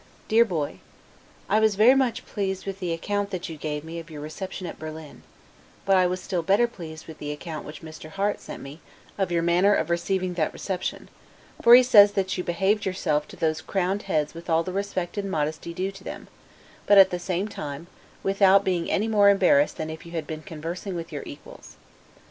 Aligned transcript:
DEAR 0.27 0.43
BOY: 0.45 0.79
I 1.47 1.59
was 1.59 1.75
very 1.75 1.93
much 1.93 2.25
pleased 2.25 2.65
with 2.65 2.79
the 2.79 2.91
account 2.91 3.29
that 3.29 3.49
you 3.49 3.55
gave 3.55 3.83
me 3.83 3.99
of 3.99 4.09
your 4.09 4.19
reception 4.19 4.65
at 4.65 4.79
Berlin; 4.79 5.21
but 5.85 5.95
I 5.95 6.07
was 6.07 6.19
still 6.19 6.41
better 6.41 6.65
pleased 6.67 7.05
with 7.05 7.19
the 7.19 7.31
account 7.31 7.67
which 7.67 7.83
Mr. 7.83 8.09
Harte 8.09 8.39
sent 8.41 8.63
me 8.63 8.79
of 9.19 9.31
your 9.31 9.43
manner 9.43 9.75
of 9.75 9.91
receiving 9.91 10.33
that 10.33 10.53
reception; 10.53 11.07
for 11.61 11.75
he 11.75 11.83
says 11.83 12.13
that 12.13 12.35
you 12.35 12.43
behaved 12.43 12.83
yourself 12.83 13.27
to 13.27 13.35
those 13.35 13.61
crowned 13.61 14.01
heads 14.09 14.33
with 14.33 14.49
all 14.49 14.63
the 14.63 14.73
respect 14.73 15.19
and 15.19 15.29
modesty 15.29 15.71
due 15.71 15.91
to 15.91 16.03
them; 16.03 16.29
but 16.87 16.97
at 16.97 17.11
the 17.11 17.19
same 17.19 17.47
time, 17.47 17.85
without 18.23 18.63
being 18.65 18.89
any 18.89 19.07
more 19.07 19.29
embarrassed 19.29 19.77
than 19.77 19.91
if 19.91 20.03
you 20.03 20.13
had 20.13 20.25
been 20.25 20.41
conversing 20.41 20.95
with 20.95 21.11
your 21.11 21.21
equals. 21.27 21.75